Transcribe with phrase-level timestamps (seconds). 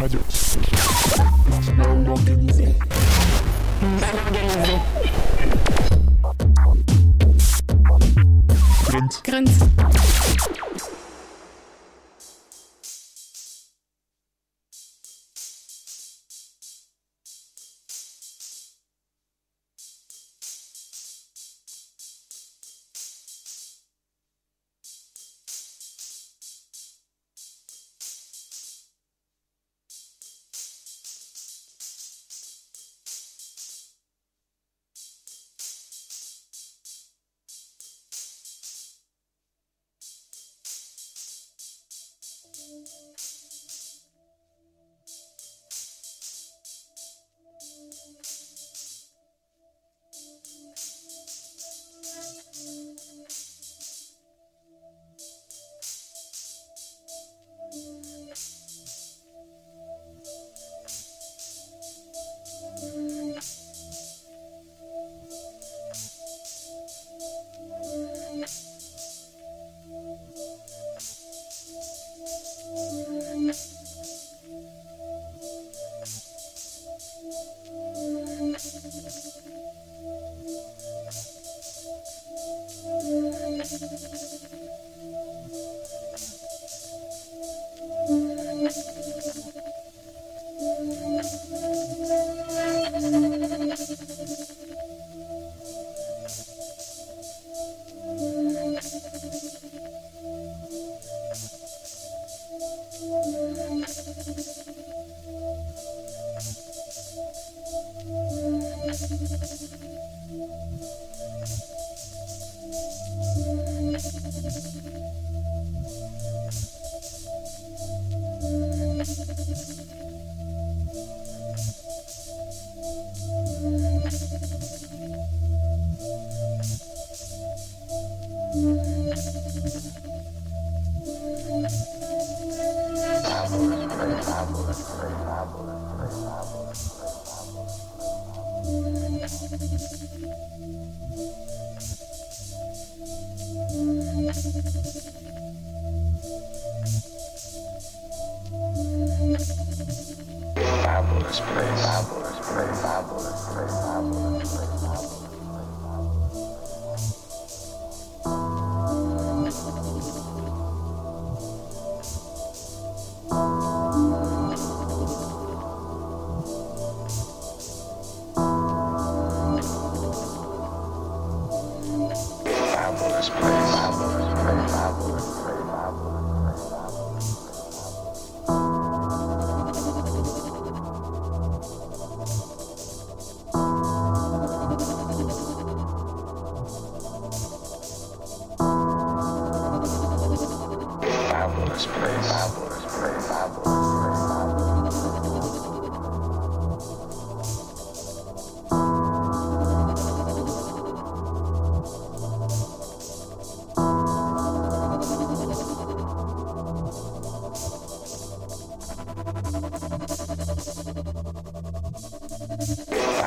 [0.00, 0.79] уходил.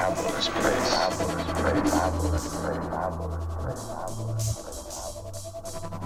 [0.03, 0.90] fabulous place.
[0.90, 1.94] Fabulous place.
[1.94, 2.84] Fabulous place.
[2.91, 3.84] Fabulous place.
[3.88, 4.94] Fabulous place.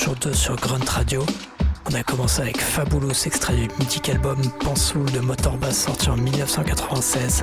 [0.00, 1.26] Sur deux sur Grunt Radio.
[1.90, 7.42] On a commencé avec Fabulous, extrait du mythique album Pansoul de Motorbass sorti en 1996.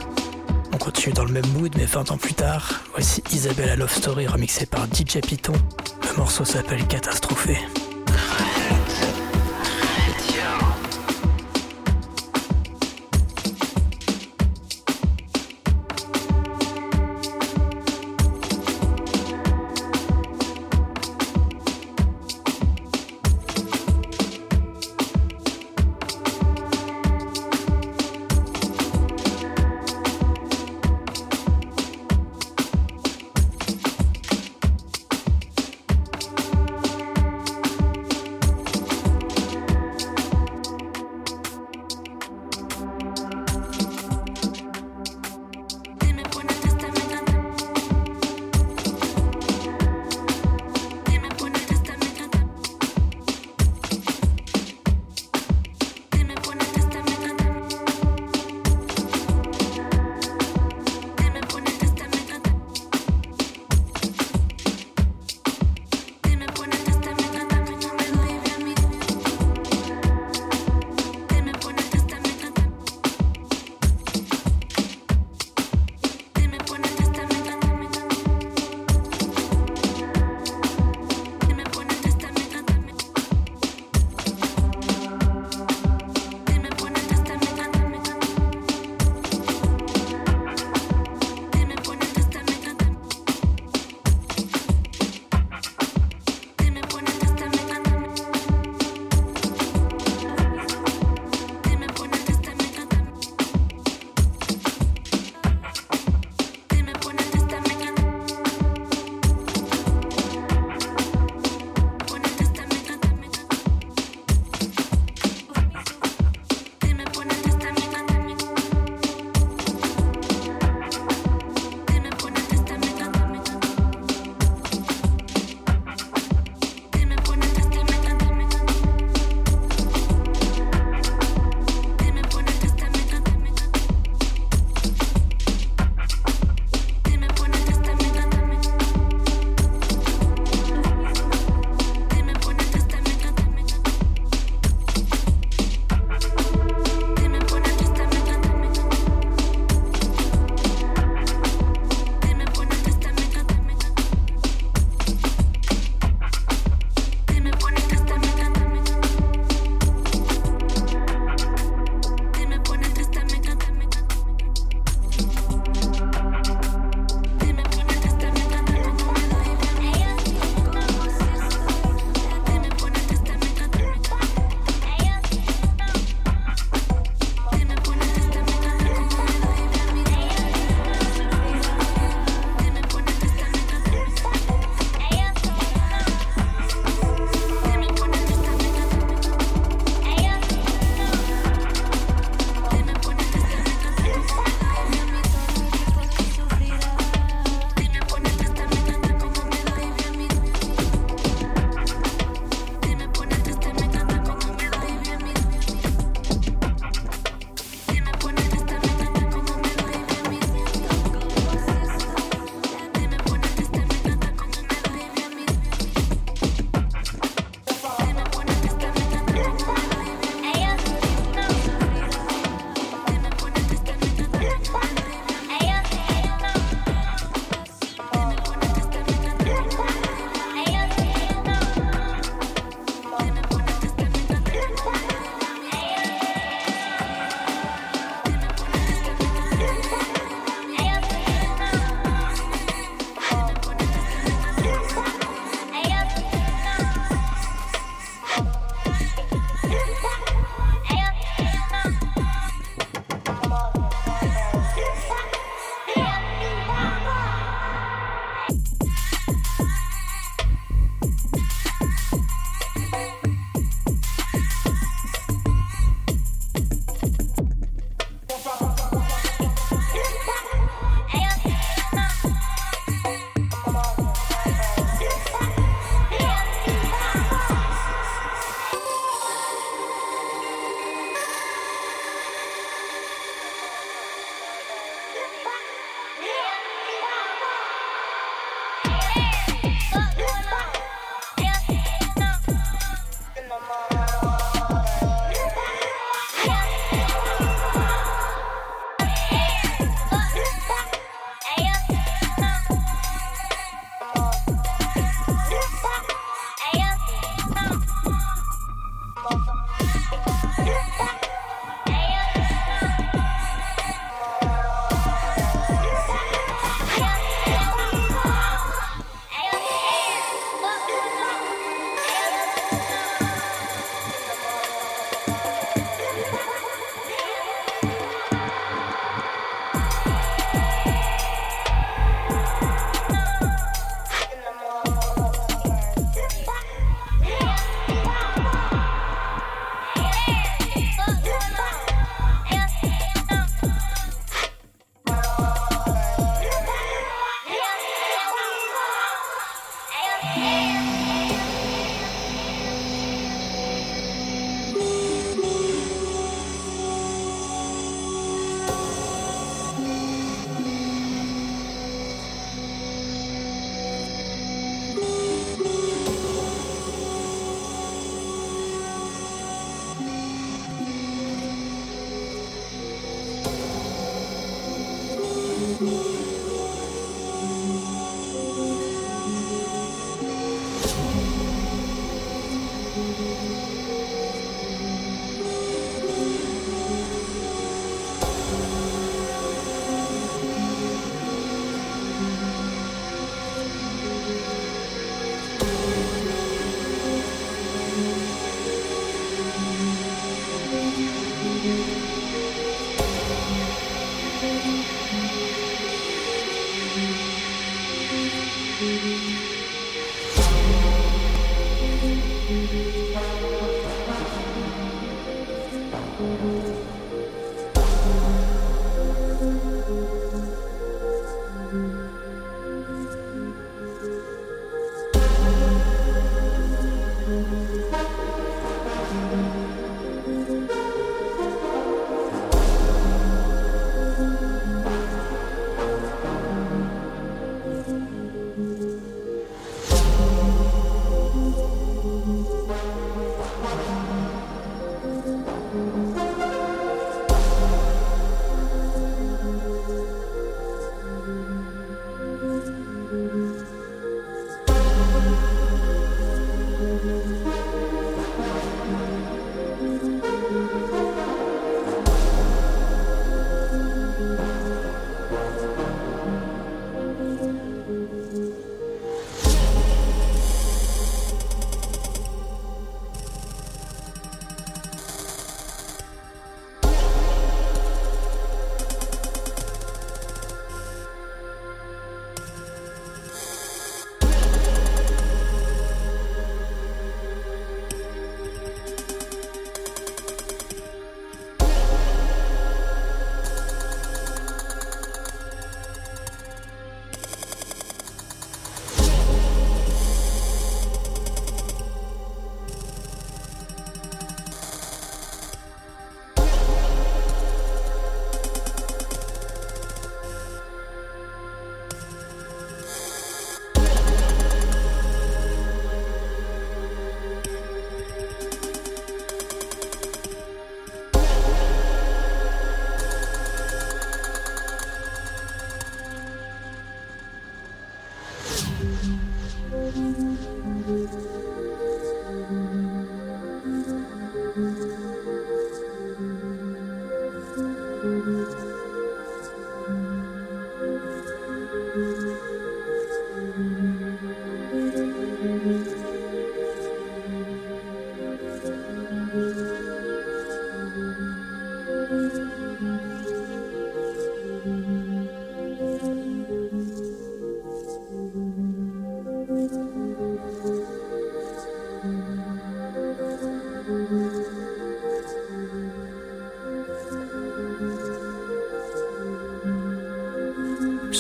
[0.74, 4.26] On continue dans le même mood, mais 20 ans plus tard, voici Isabella Love Story
[4.26, 5.54] remixée par DJ Python.
[6.10, 7.60] Le morceau s'appelle Catastrophé.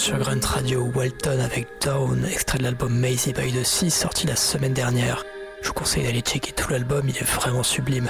[0.08, 4.38] Sur Grunt Radio, Walton avec Down, extrait de l'album Mazy by the Sea, sorti la
[4.38, 5.26] semaine dernière.
[5.62, 8.10] Je vous conseille d'aller checker tout l'album, il est vraiment sublime.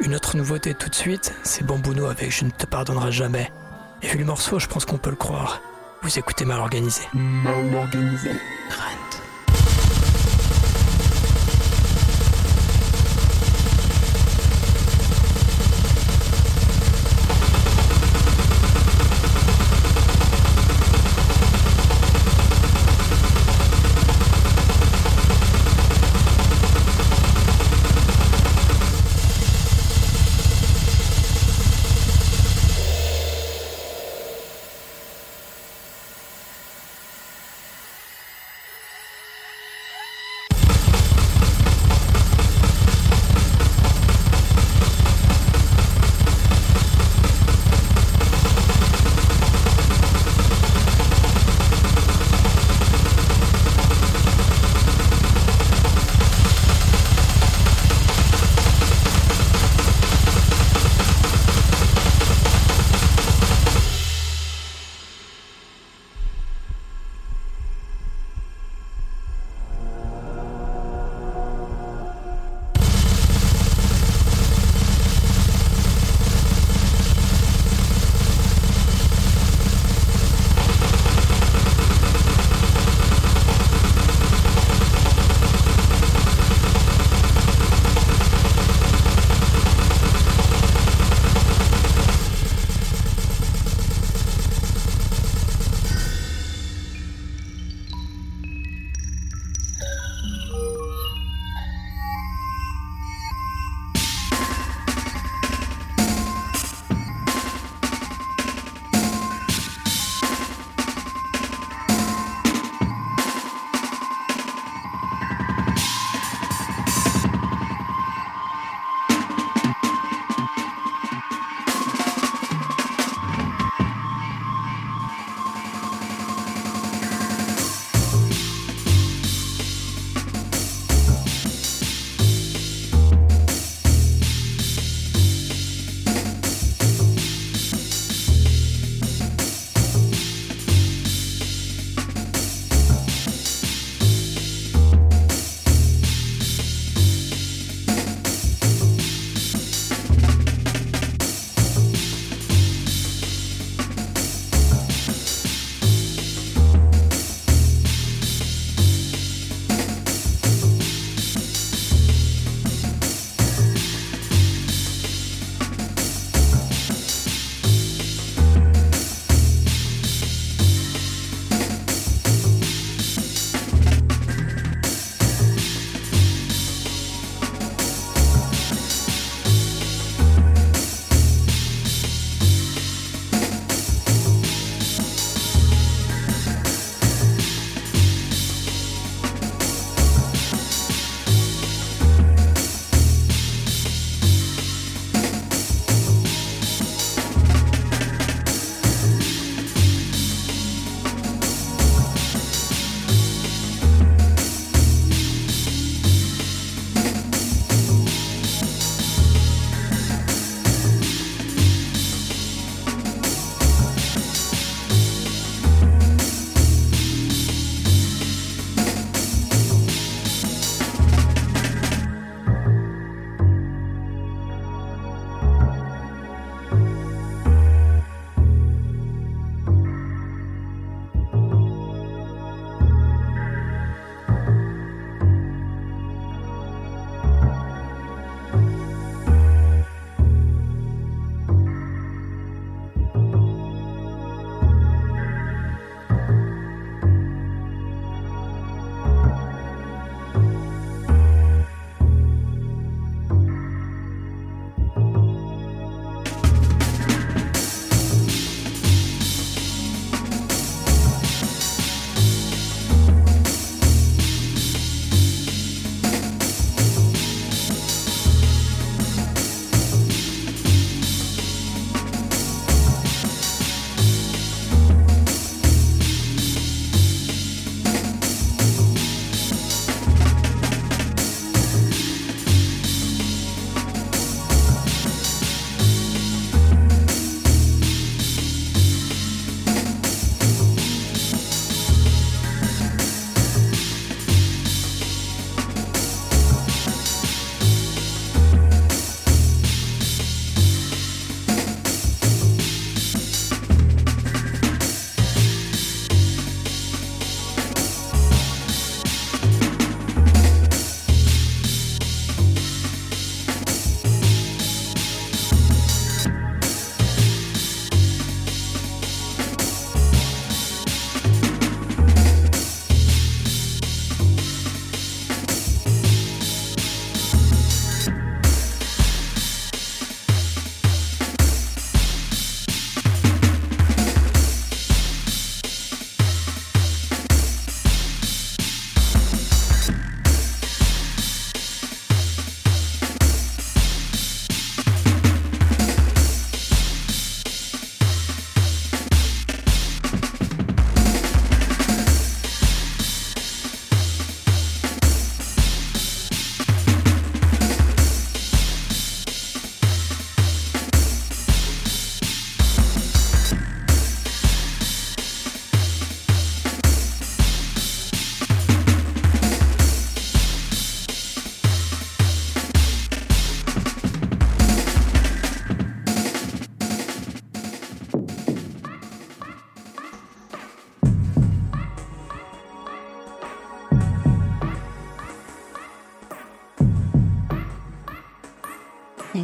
[0.00, 3.52] Une autre nouveauté tout de suite, c'est Bambouno avec Je ne te pardonnerai jamais.
[4.02, 5.62] Et vu le morceau, je pense qu'on peut le croire.
[6.02, 7.02] Vous écoutez mal organisé.
[7.12, 8.32] Mal organisé.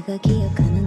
[0.07, 0.80] 내가 기억하는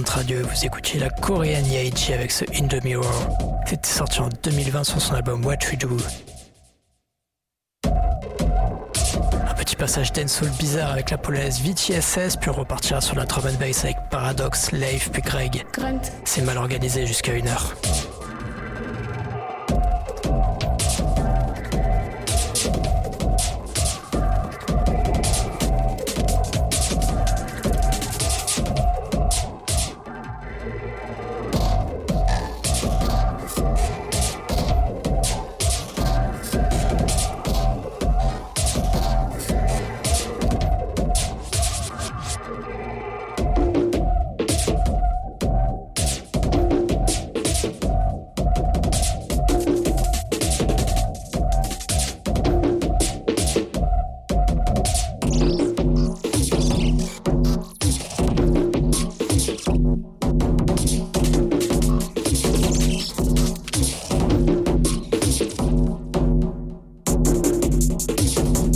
[0.00, 3.36] Vous écoutiez la coréenne Yaichi avec ce In the Mirror.
[3.66, 5.96] C'était sorti en 2020 sur son album What We Do.
[7.84, 13.46] Un petit passage dancehall bizarre avec la polonaise VTSS, puis on repartira sur la drum
[13.46, 15.64] and bass avec Paradox, Life puis Greg.
[16.24, 17.74] C'est mal organisé jusqu'à une heure.
[68.08, 68.67] Transmission.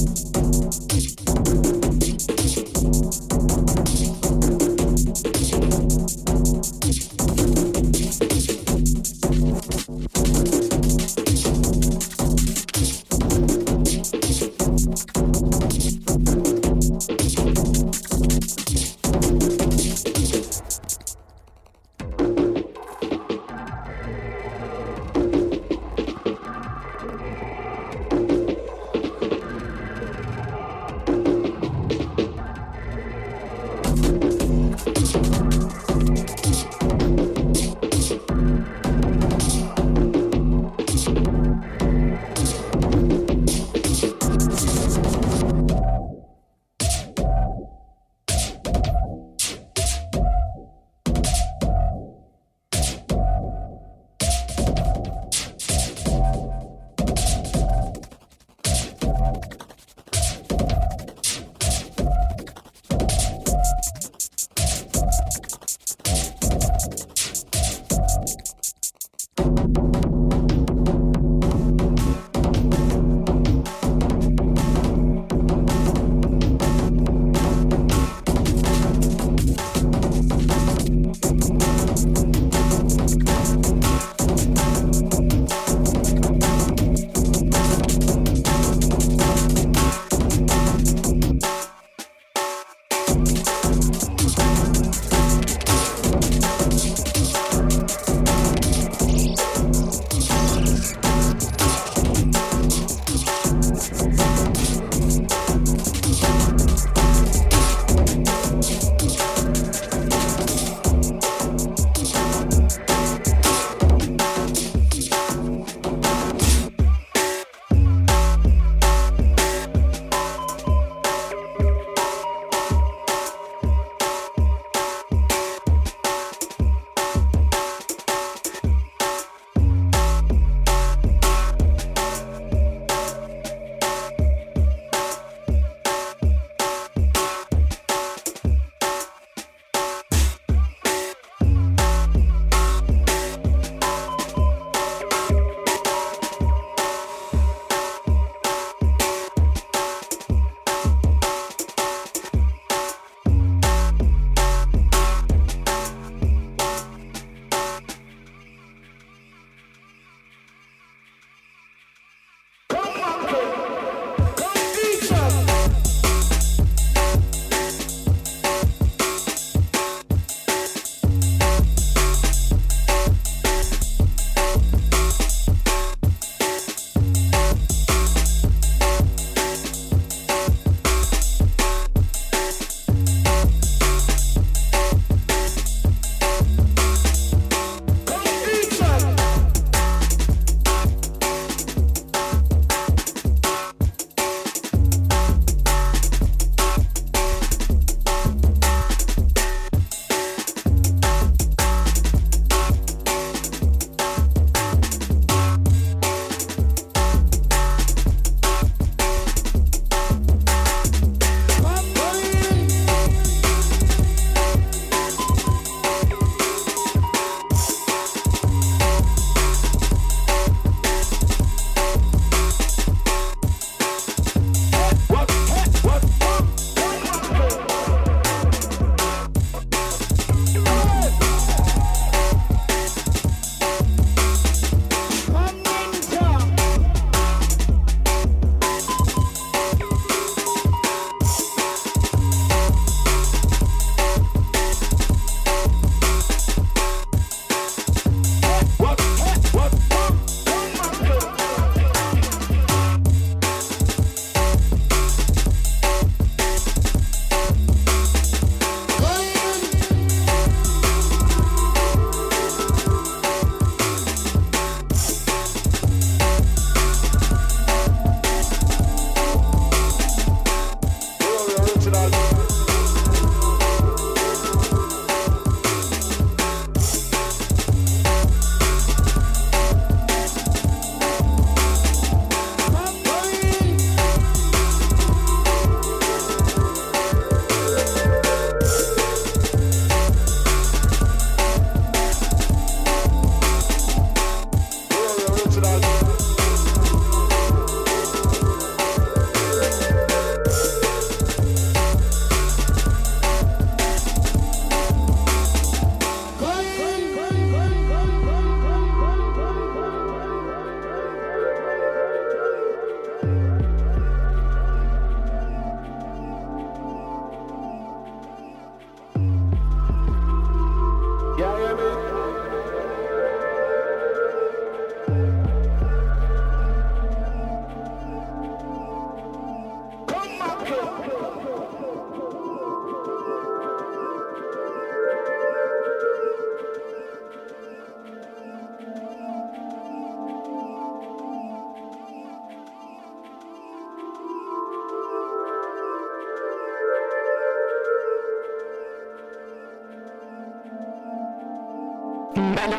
[112.33, 112.92] Cause you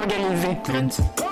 [0.05, 1.22] Delivery.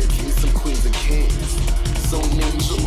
[0.00, 1.30] Kids, need some queens and kings.
[2.08, 2.78] Zone angel,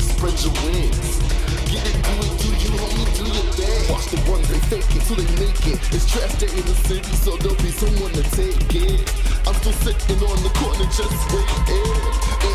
[0.00, 1.65] spread your wings.
[1.76, 3.92] Get it, do it, do you, homie, do your thing.
[3.92, 5.76] Watch the ones they fake it till they make it.
[5.92, 9.04] It's trash day in the city, so there'll be someone to take it.
[9.44, 12.00] I'm still sitting on the corner just waiting.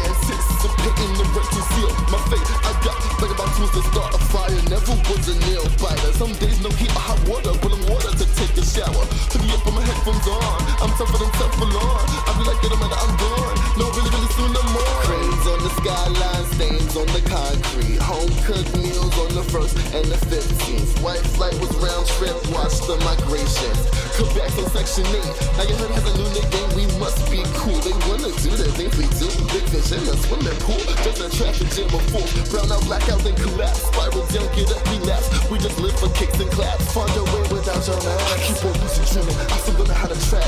[0.09, 2.49] Anticipating the right to seal my fate.
[2.65, 4.57] I got like about tools to start a fire.
[4.73, 6.11] Never was a nail biter.
[6.17, 9.05] Some days no heat or hot water, but I'm water to take a shower.
[9.29, 10.57] Hoodie up, put my headphones on.
[10.81, 11.77] I'm tougher than Teflon.
[12.25, 13.55] I be like, 'em and I'm gone.
[13.77, 15.01] No, really, really soon I'm on.
[15.05, 18.01] Cranes on the skyline, stains on the concrete.
[18.01, 21.01] Home cooked meals on the first and the 15th.
[21.03, 24.00] White flight was round trip, watch the migration.
[24.17, 25.23] Quebec in section 8.
[25.57, 27.79] Now your hood has a new nickname, we must be cool.
[27.81, 29.27] They wanna do the things we do.
[29.51, 30.79] Big in a swimming pool.
[31.03, 32.23] Just a traffic jam of fool.
[32.47, 33.83] Brown out, blackout, then collapse.
[33.91, 35.27] Spiral down, get up, relapse.
[35.51, 36.91] We just live for kicks and claps.
[36.95, 38.21] Find your way without your ass.
[38.31, 39.35] I keep on losing dreaming.
[39.35, 40.47] I still learn how to tread.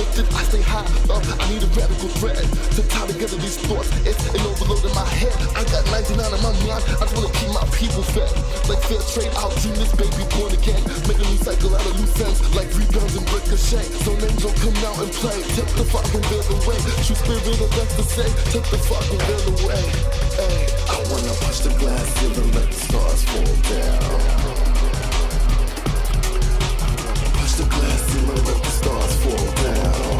[0.00, 1.20] Lifted, I stay high up.
[1.20, 2.40] I need a radical thread
[2.76, 3.90] to tie together these thoughts.
[4.08, 5.34] It's an overload in my head.
[5.52, 6.84] I got 99 in my mind.
[6.96, 8.30] I just wanna keep my people fed.
[8.68, 10.80] Like fair trade, I'll dream this baby born again.
[11.08, 12.40] Make a new cycle out of loose ends.
[12.56, 13.84] Like rebounds and ricochet.
[14.04, 15.42] So names don't come out and play.
[15.54, 16.78] Take the fucking veil away.
[17.06, 18.28] True spirit of that's to say.
[18.50, 19.82] Take the fucking veil away.
[20.38, 24.20] Hey, I wanna punch the glass ceiling, let the stars fall down.
[27.34, 30.18] Punch the glass ceiling, let the stars fall down.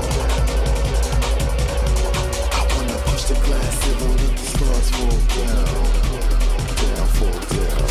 [2.53, 5.77] I wanna push the glass ceiling, let the stars fall down.
[6.79, 7.88] Down, fall down.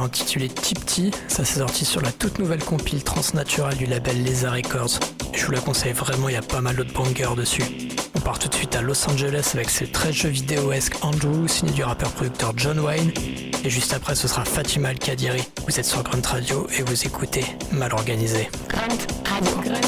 [0.00, 1.10] Banger intitulé Tipti.
[1.28, 4.98] Ça s'est sorti sur la toute nouvelle compile transnaturelle du label Lesa Records.
[5.32, 7.62] Je vous la conseille vraiment, il y a pas mal d'autres bangers dessus.
[8.14, 11.72] On part tout de suite à Los Angeles avec ce très jeu vidéo-esque Andrew, signé
[11.72, 13.12] du rappeur-producteur John Wayne.
[13.64, 15.42] Et juste après, ce sera Fatima Al-Kadiri.
[15.66, 18.48] Vous êtes sur Grunt Radio et vous écoutez Mal Organisé.
[18.68, 19.56] Grunt Radio.
[19.62, 19.80] Grunt.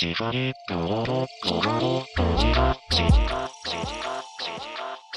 [0.00, 5.07] シファリ、ブロード、ゾロロ、クジラ、クジラ、クジラ、クジラ。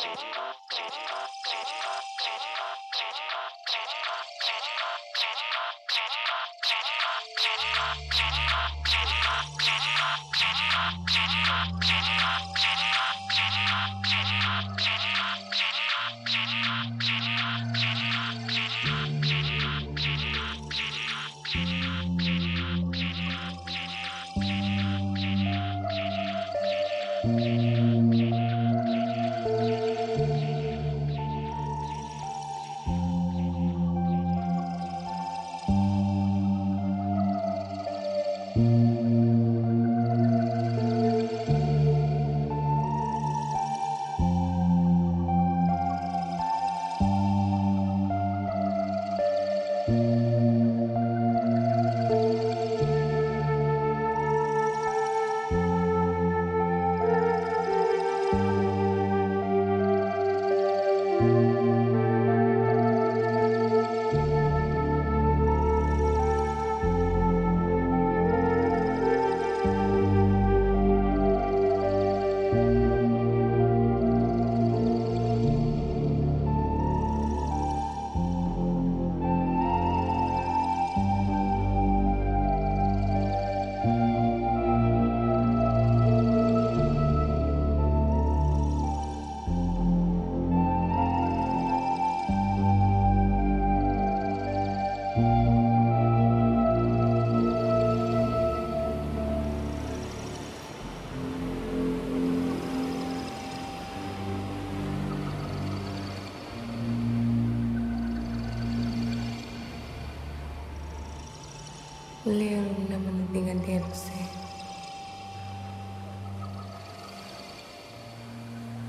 [113.31, 114.19] dengan Dense.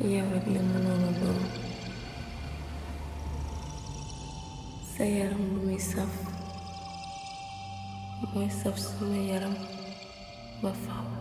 [0.03, 1.47] Ia lebih menolong.
[4.82, 6.11] Saya orang bermisaf.
[8.34, 9.57] Misaf semua orang.
[10.59, 11.11] Mafau.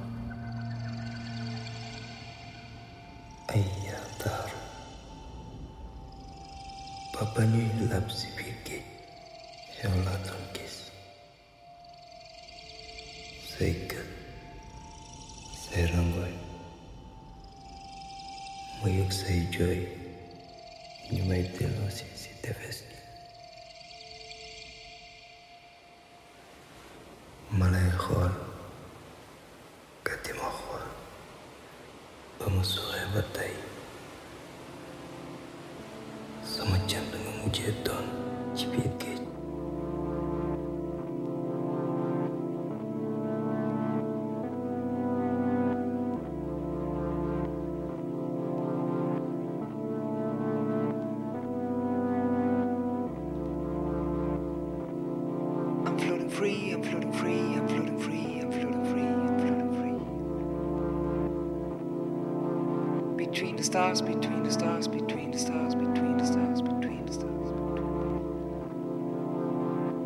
[63.72, 64.16] Free.
[64.16, 67.50] Between the stars, between the stars, between the stars, between the stars, between the stars.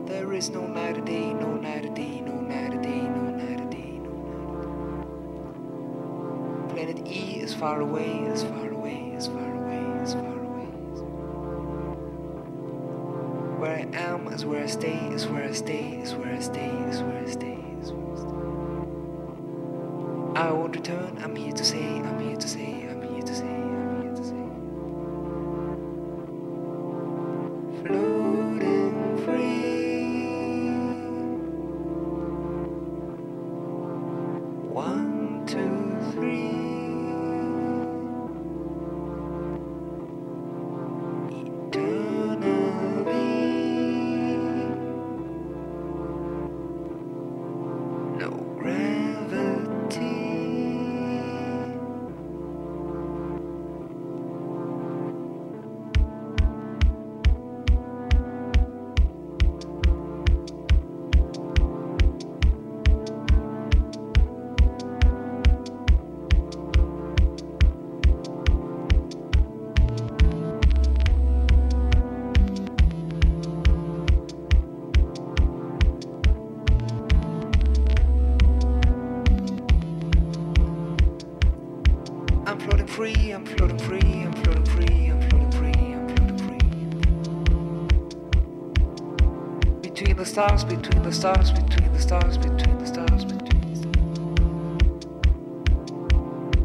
[0.07, 3.22] There is no night or day, no night or day, no night or day, no
[3.32, 5.07] night or day, no night.
[6.70, 10.68] Planet E is far away, as far away, as far away, as far away.
[13.59, 16.70] Where I am is where I stay, is where I stay, is where I stay,
[16.89, 17.89] is where I stay, is
[20.38, 23.45] I won't return, I'm here to say, I'm here to say, I'm here to see
[23.47, 23.74] I'm
[90.36, 93.93] stars, between the stars, between the stars, between the stars, between the stars.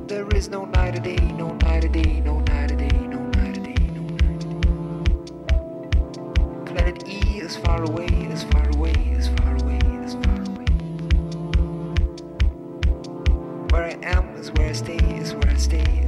[0.08, 3.20] There is no night or day, no night or day, no night or day, no
[3.28, 4.56] night or day, no night day.
[6.66, 10.66] Planet E is far away, is far away, is far away, is far away.
[13.70, 15.99] Where I am is where I stay, is where I stay,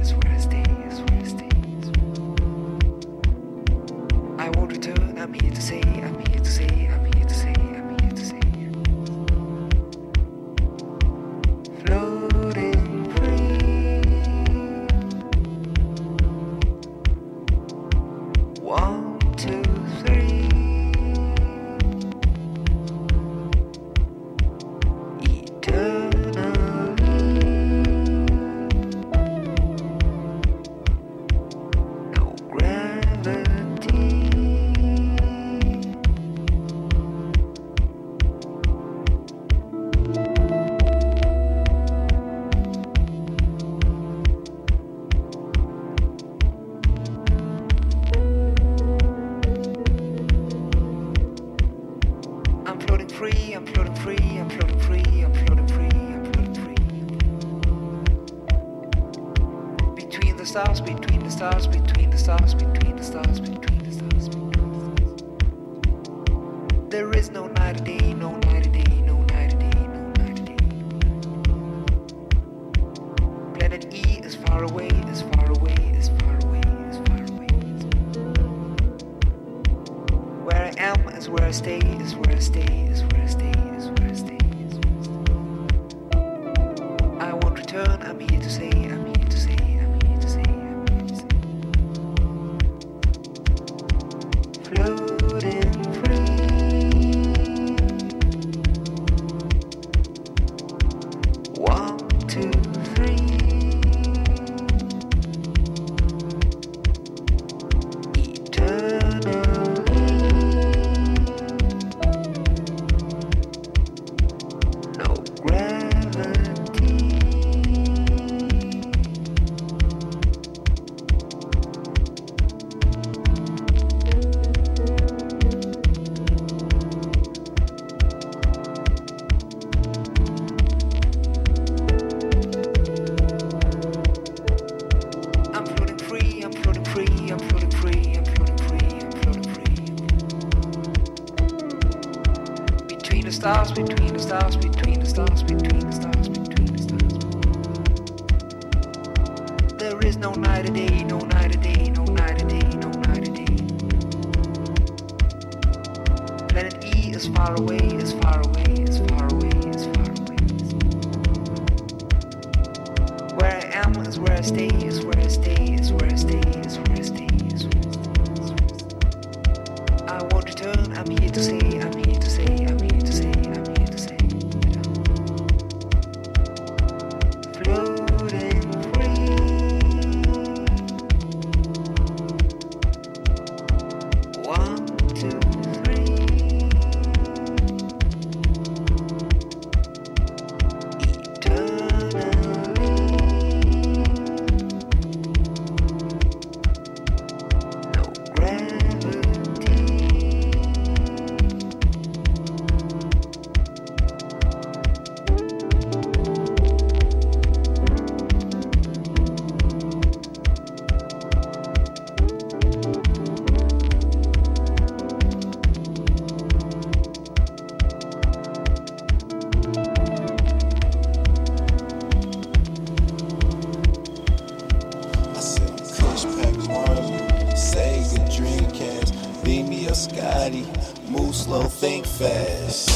[230.43, 230.65] a Scotty,
[231.09, 232.89] move slow, think fast.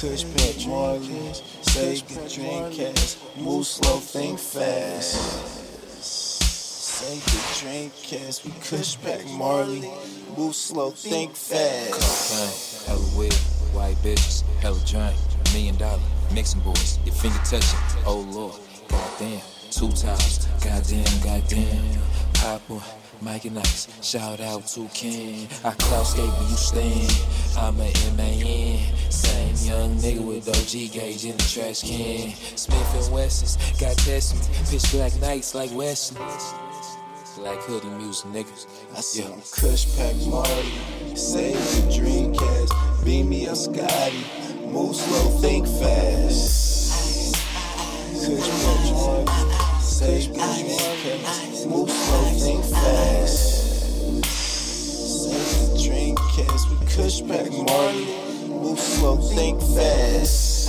[0.00, 5.16] Kush Pack Marley, Sega Dreamcast, move slow, think fast.
[6.00, 9.90] Sega Dreamcast, we Kush Pack Marley,
[10.36, 11.92] move slow, think fast.
[11.92, 13.34] Cocaine, hella weed,
[13.72, 15.16] white bitches, hella drink,
[15.52, 16.00] million dollar,
[16.32, 22.00] mixing boys, your finger touching, oh lord, goddamn, two times, goddamn, goddamn,
[22.36, 22.82] hot boy,
[23.20, 27.12] Mike and Ice, shout out to Ken, I cloud skate where you stand,
[27.58, 28.78] I'm a MAN,
[29.10, 34.40] same young nigga with OG gauge in the trash can, Smith and Wessons, got Destiny,
[34.70, 36.20] pitch black nights like Wesley,
[37.36, 38.66] black hoodie music, niggas,
[38.96, 40.72] I see said, Kush Pack Marley,
[41.14, 44.24] Sega Dreamcast, beat me a Scotty,
[44.66, 46.68] move slow, think fast.
[48.14, 49.47] Kush Pack Marley,
[49.98, 54.22] Sega Dreamcast, move slow, think fast.
[55.02, 58.06] Sega Dreamcast, we Kush Pack Marley,
[58.48, 60.68] move slow, think fast.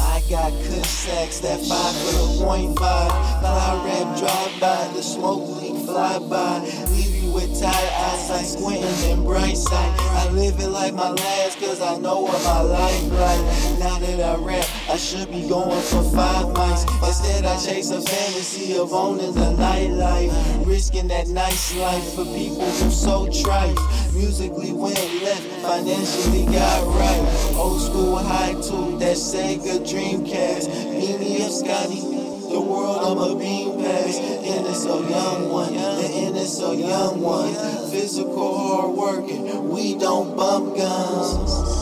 [0.00, 3.10] I got good sex, that five for the point five.
[3.40, 6.60] Fly rap, drive by, the smoke leak, fly by.
[6.92, 9.94] Leave with tired eyes, like squinting and bright sight.
[9.98, 13.78] I live it like my last, cause I know what my life like.
[13.78, 16.84] Now that I rap, I should be going for five mics.
[17.06, 20.66] Instead, I chase a fantasy of owning the nightlife.
[20.66, 23.76] Risking that nice life for people who so trite.
[24.12, 27.54] Musically went left, financially got right.
[27.56, 30.68] Old school high too, that Sega Dreamcast.
[31.00, 32.09] Beanie of Scotty,
[32.50, 34.18] the world I'm a beam pass.
[34.18, 37.54] And it's a young one, and it's a young one.
[37.90, 41.79] Physical hard working, we don't bump guns.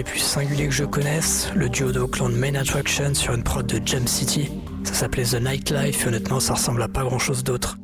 [0.00, 3.86] Les plus singuliers que je connaisse, le duo d'Oakland Main Attraction sur une prod de
[3.86, 4.50] Jam City.
[4.82, 7.76] Ça s'appelait The Nightlife et honnêtement ça ressemble à pas grand chose d'autre.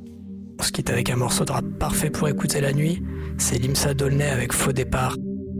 [0.59, 3.03] On se quitte avec un morceau de rap parfait pour écouter la nuit,
[3.37, 5.15] c'est Limsa Dolnay avec Faux Départ.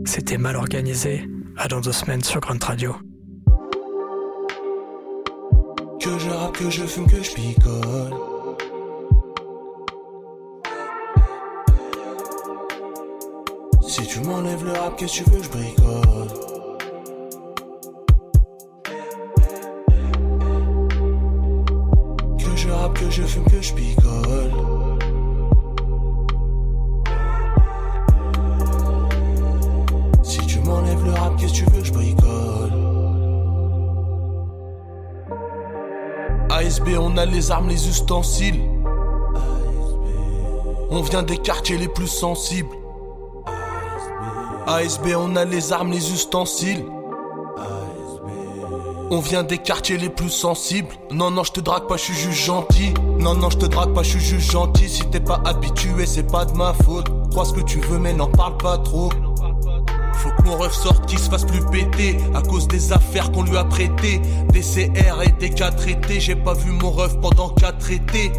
[0.05, 2.95] C'était mal organisé, à dans deux semaines sur Grunt Radio.
[6.01, 8.36] Que je rappe, que je fume, que je picole.
[13.99, 16.27] Si tu m'enlèves le rap, qu'est-ce que tu veux, je bricole.
[22.93, 24.51] Que je que fume, que je picole.
[30.21, 32.73] Si tu m'enlèves le rap, qu'est-ce que tu veux, je bricole.
[36.51, 38.61] ASB, on a les armes, les ustensiles.
[40.91, 42.75] On vient des quartiers les plus sensibles.
[44.67, 46.83] ASB, on a les armes, les ustensiles.
[49.09, 50.89] On vient des quartiers les plus sensibles.
[51.09, 52.93] Non, non, je te drague pas, je suis juste gentil.
[53.17, 54.89] Non, non, je te drague pas, je suis juste gentil.
[54.89, 57.07] Si t'es pas habitué, c'est pas de ma faute.
[57.31, 59.09] Crois ce que tu veux, mais n'en parle pas trop.
[60.13, 62.17] Faut que mon ref sorte, qu'il se fasse plus péter.
[62.35, 64.21] À cause des affaires qu'on lui a prêtées.
[64.49, 66.19] Des CR et des cas traités.
[66.19, 68.33] J'ai pas vu mon ref pendant quatre étés.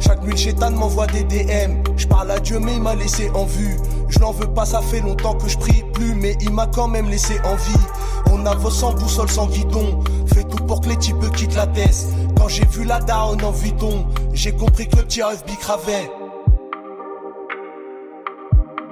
[0.00, 1.84] Chaque nuit, le m'envoie des DM.
[1.96, 3.76] Je parle à Dieu, mais il m'a laissé en vue.
[4.12, 6.86] Je n'en veux pas, ça fait longtemps que je prie plus, mais il m'a quand
[6.86, 7.86] même laissé en vie.
[8.30, 10.00] On avance sans boussole, sans guidon.
[10.34, 12.06] Fais tout pour que les types quittent la tête.
[12.36, 16.10] Quand j'ai vu la daronne en Vuitton, j'ai compris que le petit rêve bicravait.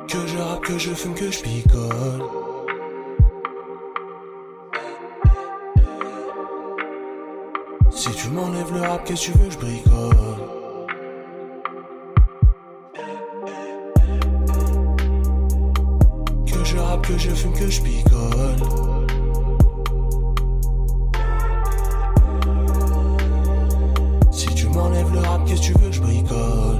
[0.09, 2.25] Que je rappe, que je fume, que je picole.
[7.91, 10.60] Si tu m'enlèves le rap, qu'est-ce que tu veux, je bricole?
[17.11, 18.57] Que je fume, que je picole.
[24.31, 26.79] Si tu m'enlèves le rap, qu'est-ce que tu veux, je bricole.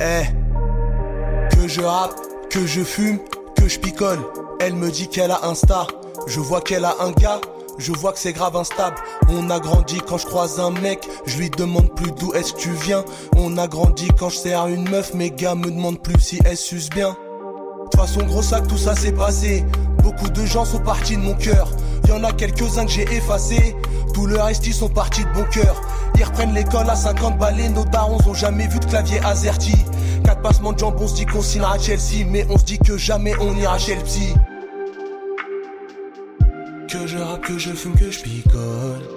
[0.00, 2.16] Eh, que je rappe,
[2.50, 3.20] que je fume,
[3.56, 4.18] que je picole.
[4.58, 5.86] Elle me dit qu'elle a un star.
[6.26, 7.40] Je vois qu'elle a un gars.
[7.78, 8.96] Je vois que c'est grave instable.
[9.28, 11.08] On a grandi quand je croise un mec.
[11.26, 13.04] Je lui demande plus d'où est-ce que tu viens.
[13.36, 15.14] On a grandi quand je sers une meuf.
[15.14, 17.16] Mes gars me demandent plus si elle suce bien.
[17.96, 19.64] Façon, gros sac, tout ça s'est passé.
[20.02, 21.70] Beaucoup de gens sont partis de mon cœur.
[22.06, 23.74] Y en a quelques-uns que j'ai effacés.
[24.12, 25.80] Tout le reste, ils sont partis de bon cœur.
[26.14, 27.70] Ils reprennent l'école à 50 balais.
[27.70, 29.74] Nos darons ont jamais vu de clavier azerty.
[30.24, 32.26] Quatre passements de jambes, on se dit qu'on signera à Chelsea.
[32.28, 34.34] Mais on se dit que jamais on ira psy.
[36.88, 39.08] Que je rappe, que je fume, que je picole.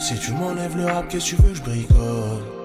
[0.00, 2.59] Si tu m'enlèves le rap, qu'est-ce que tu veux, je bricole.